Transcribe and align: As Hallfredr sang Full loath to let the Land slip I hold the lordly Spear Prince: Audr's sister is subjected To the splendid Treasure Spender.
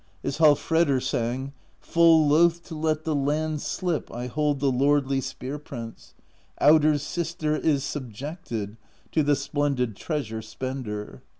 As 0.23 0.39
Hallfredr 0.39 0.99
sang 0.99 1.53
Full 1.79 2.27
loath 2.27 2.63
to 2.63 2.73
let 2.73 3.03
the 3.03 3.13
Land 3.13 3.61
slip 3.61 4.11
I 4.11 4.25
hold 4.25 4.59
the 4.59 4.71
lordly 4.71 5.21
Spear 5.21 5.59
Prince: 5.59 6.15
Audr's 6.59 7.03
sister 7.03 7.55
is 7.55 7.83
subjected 7.83 8.77
To 9.11 9.21
the 9.21 9.35
splendid 9.35 9.95
Treasure 9.95 10.41
Spender. 10.41 11.21